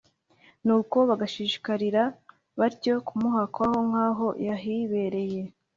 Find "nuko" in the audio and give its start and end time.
0.65-0.97